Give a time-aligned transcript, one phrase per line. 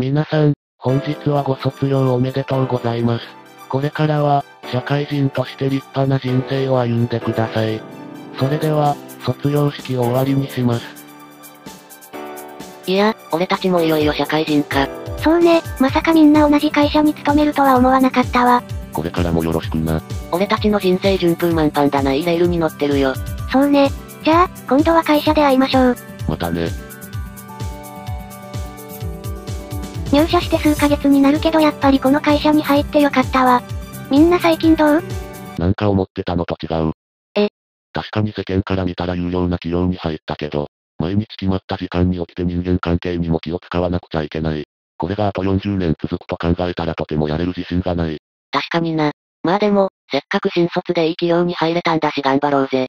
[0.00, 3.26] 皆さん、本日はご卒業おめでとうございます。
[3.68, 7.82] これからは、社会人として立派な人生を歩んでください。
[8.38, 10.86] それでは、卒業式を終わりにします。
[12.86, 14.88] いや、俺たちもいよいよ社会人か。
[15.18, 18.62] そうね、まさかみんな同じ会社に勤めるとは思わなかったわ。
[18.94, 20.00] これからもよろしくな。
[20.32, 23.12] 俺たちの人生順風満帆だないいレールに乗ってるよ。
[23.52, 23.90] そうね。
[24.24, 25.96] じゃあ、今度は会社で会いましょう。
[26.26, 26.89] またね。
[30.12, 33.62] 入社して数ヶ月になるけどやっぱりこの会社に入ってよかったわ。
[34.10, 35.02] みんな最近どう？
[35.58, 36.92] なんか思ってたのと違う。
[37.36, 37.48] え？
[37.92, 40.68] 確かに世間から見たら有料な企業に入ったけど、
[40.98, 44.64] 毎日決まった時間に起きて人間関係にも気を使わなくちゃいけない。
[44.98, 48.18] これがあと40年続くと考えたらとてもやれる自信がない。
[48.50, 49.12] 確かにな。
[49.42, 52.88] まあでも、せっかく新卒でいい企業に入れたんだし頑張ろうぜ。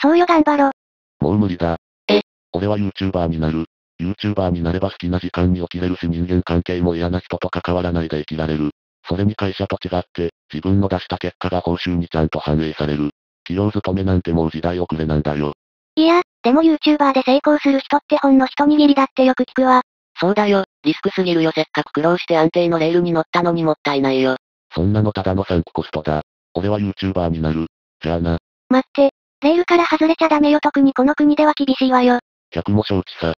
[0.00, 1.24] そうよ頑張ろう。
[1.24, 1.78] もう無理だ。
[2.08, 2.20] え？
[2.52, 3.64] 俺は YouTuber になる。
[4.00, 8.70] YouTuber になれば好きな時間に起きれるし人間関係も嫌な人と関わらないで生きられる。
[9.06, 13.10] それに会社と違って、自分の出した結果が報酬にちゃんと反映される。
[13.46, 15.54] 企業勤めなんてもう時代遅れなんだよ。
[15.96, 19.82] いや、でも YouTuber で成功する人ってほんの一握りだってよく聞くわ。
[20.20, 24.36] そうだよ、リスクすぎるよせっかく苦労して安定のレールに乗ったのにもったいないよ。
[24.74, 26.22] そんなのただのサンクコストだ。
[26.54, 27.66] 俺は YouTuber になる。
[28.02, 28.38] じゃあな。
[28.68, 32.18] 待って、レールから外れちゃダメよ特にこの国では厳しいわよ。
[32.50, 33.34] 客も承知さ。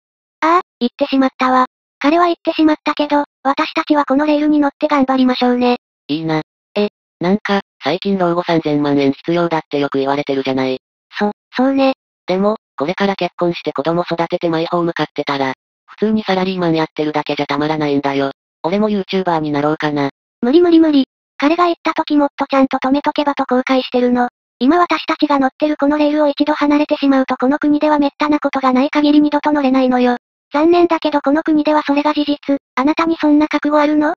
[0.81, 1.67] 言ってしまったわ。
[1.99, 5.77] 彼は言ってしまったけど、私たちはこのレールに乗って頑張りましょうね。
[6.09, 6.43] いいな。
[6.75, 6.89] え、
[7.21, 10.81] なんか、最近老後3000万円必要だってよく言われてるじゃない。
[11.19, 11.93] そ、そうね。
[12.27, 15.53] でも、これから結婚して子供育ててマイホーム買ってたら、
[15.87, 18.33] 普通にサラリーマンやってるだけじゃたまらないんだよ。
[18.63, 20.11] 俺も YouTuber になろうかな。
[20.41, 21.07] 無理無理無理。
[21.37, 24.29] 彼が言った時もっとちゃんと止めとけばと後悔してるの。
[24.59, 30.19] 今私たちが乗ってるこのレールを一度離れてしまうとこの国では滅多なことがない限り二度と乗れないのよ。
[30.53, 32.59] 残念だけどこの国ではそれが事実。
[32.75, 34.15] あなたにそんな覚悟あるの？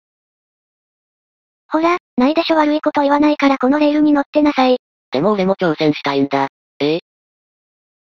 [1.68, 4.78] ほら、ないでしょ悪いこと言わないからこのレールに乗ってなさい。
[5.12, 6.48] でも俺も挑戦したいんだ。
[6.80, 6.96] え？
[6.96, 7.00] え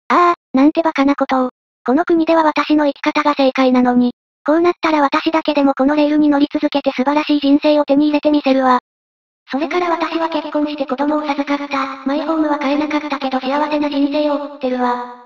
[0.09, 1.49] ああ、なんてバカなことを。
[1.85, 4.13] この国では私の生き方が正解なのに。
[4.45, 8.79] こうなったら私だけでもこのレールに乗り続けて素晴らしい人生を手に入れてみせるわ。
[9.51, 12.05] それから私は結婚して子供を授かった。
[12.05, 15.20] マイホームは買えなかったけど幸せな人生を送ってるわ。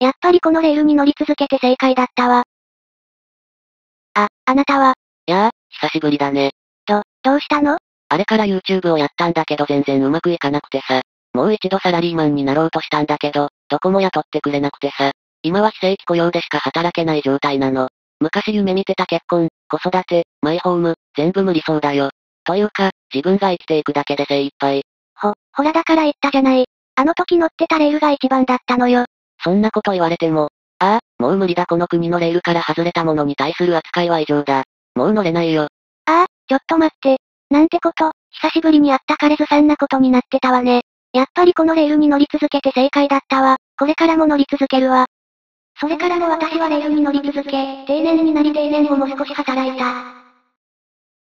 [0.00, 2.44] やっぱりこのレールに乗り続けて正解だったわ。
[4.14, 4.94] あ、あなたは、
[5.26, 6.52] やあ、久しぶりだね。
[6.86, 7.76] ど、どうしたの？
[8.08, 11.02] あれから YouTube をやったんだけど全然うまくいかなくてさ。
[11.34, 15.12] もう一度サラリーマンになろうとしたんだけど、どこも雇ってくれなくてさ。
[15.42, 17.88] 今は非正規雇用でしか働けない状態なの。
[18.20, 22.10] 昔夢見てた結婚、子育て、マイホーム、全部無理そうだよ。
[22.44, 24.82] というか、自分が生きていくだけで精一杯。
[25.14, 26.64] ほ、ほらだから言ったじゃない。
[26.96, 29.04] あの時乗ってたレールが一番だったのよ。
[29.42, 34.64] そんなこと言われても、ああ、もう無理だこの国のレールから外れたものに対する扱いは異常だ。
[34.94, 35.68] もう乗れないよ。
[36.06, 37.18] ああ、ちょっと待って。
[37.50, 40.82] なんてこと、久しぶりに会った彼ずさんなことになってたわね。
[41.12, 43.56] やっぱりこのレールに乗り続けて正解だったわ。
[43.78, 45.06] これからも乗り続けるわ。
[45.80, 50.20] それからも私はレールに乗り続け、定年になり定年後も少し働いた。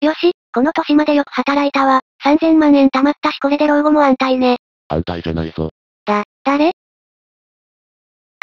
[0.00, 2.00] よし、この年までよく働いたわ。
[2.24, 4.56] 3000万円貯まったしこれで老後も安泰ね。
[4.88, 5.70] 安泰じゃないぞ。
[6.06, 6.72] だ、誰？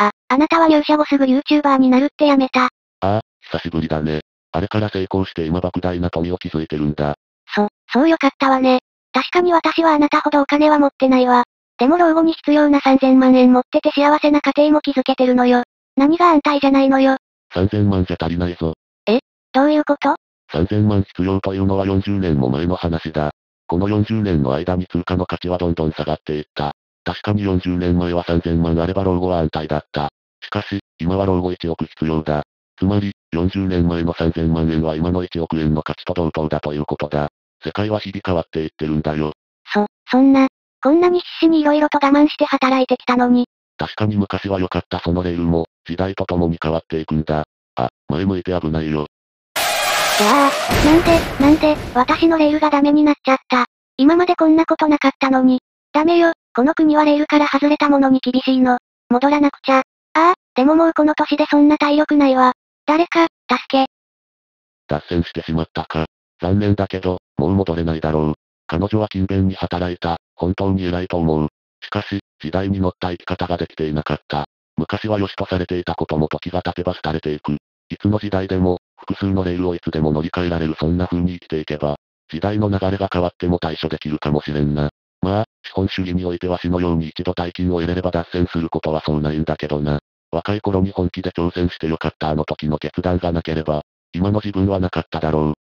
[0.08, 2.66] あ、あなたは入社後すぐ YouTuber になるってやめた。
[2.66, 2.70] あ
[3.02, 3.22] あ、
[3.52, 4.22] 久しぶりだね。
[4.52, 7.16] あれから成功して今莫大な富を築いてるんだ。
[7.56, 8.80] そ、そうよかったわね。
[9.14, 11.44] 確かに私はあなたほどお金は持ってないわ。
[11.78, 15.64] でも老後に必要な3000万円持ってて幸せな家庭も築けてるのよ。
[15.96, 17.18] 何が安泰じゃないのよ。
[17.54, 18.74] 3000万じゃ足りないぞ。
[19.54, 20.16] どういうこと
[20.52, 23.32] ？3000万必要というのは40年も前の話だ。
[23.68, 26.74] この40年の間に通貨の価値はどんどん下がっていった。
[27.04, 30.10] 確かに40年前は3000万あれば老後は安泰だった。
[30.42, 32.44] しかし、今は老後1億必要だ。
[32.78, 37.30] つまり、40年前の3000万円は今の1億円の価値と同等だということだ。
[37.64, 39.34] 世界は日々変わっていってるんだよ。
[39.74, 40.48] そ、そんな、
[40.82, 43.48] こんなに必死に色々と我慢して働いてきたのに。
[43.78, 47.44] 確かに昔は良かったそのレールも、時代とともに変わっていくんだ。
[47.76, 49.08] あ、前向いて危ないよ。
[50.18, 50.52] じゃあ、
[50.86, 53.66] なんで、なんで、私のレールがダメになっちゃった。
[53.98, 55.60] 今までこんなことなかったのに。
[55.92, 58.78] ダメよ、この国はレールから外れたものに厳しいの。
[59.10, 59.78] 戻らなくちゃ。
[59.78, 59.82] あ
[60.14, 62.54] あ、でももうこの年でそんな体力ないわ。
[62.86, 63.88] 誰か、助け。
[64.88, 66.06] 脱線してしまったか。
[66.40, 68.34] 残念だけど、もう戻れないだろう。
[68.68, 70.18] 彼女は勤勉に働いた。
[70.36, 71.48] 本当に偉いと思う。
[71.84, 74.46] しかし、時代に乗った生き方ができていなかった。
[74.78, 77.54] 昔は良しとされていたことも時が経てば廃れていく。
[77.90, 81.98] いつの時代でも、複数のレールをいつでも乗り換えられるそんな風に生きていけば、
[82.30, 84.92] 時代の流れが変わっても対処できるかもしれんな。
[85.24, 90.00] まあ、資本主義においては死のように一度大金を入れれば脱線することはそうないんだけどな。
[90.32, 95.63] 若い頃に本気で挑戦してよかったあの時の決断がなければ、今の自分はなかっただろう。